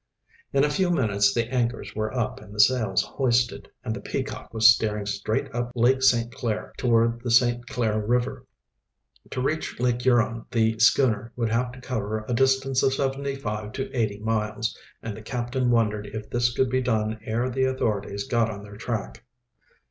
In 0.51 0.63
a 0.63 0.69
few 0.71 0.89
minutes 0.89 1.31
the 1.31 1.47
anchors 1.53 1.93
were 1.95 2.11
up 2.11 2.39
and 2.41 2.55
the 2.55 2.59
sails 2.59 3.03
hoisted, 3.03 3.69
and 3.83 3.95
the 3.95 4.01
Peacock 4.01 4.51
was 4.51 4.67
steering 4.67 5.05
straight 5.05 5.53
up 5.53 5.71
Lake 5.75 6.01
St. 6.01 6.31
Clair 6.33 6.73
toward 6.75 7.21
the 7.21 7.29
St. 7.29 7.67
Clair 7.67 7.99
River. 8.03 8.43
To 9.29 9.41
reach 9.41 9.79
Lake 9.79 10.01
Huron 10.01 10.45
the 10.49 10.79
schooner 10.79 11.31
would 11.35 11.49
have 11.49 11.71
to 11.73 11.81
cover 11.81 12.25
a 12.27 12.33
distance 12.33 12.81
of 12.81 12.95
seventy 12.95 13.35
five 13.35 13.73
to 13.73 13.91
eighty 13.95 14.17
miles, 14.17 14.75
and 15.03 15.15
the 15.15 15.21
captain 15.21 15.69
wondered 15.69 16.07
if 16.07 16.31
this 16.31 16.51
could 16.51 16.71
be 16.71 16.81
done 16.81 17.19
ere 17.23 17.47
the 17.51 17.65
authorities 17.65 18.25
got 18.27 18.49
on 18.49 18.63
their 18.63 18.77
track. 18.77 19.23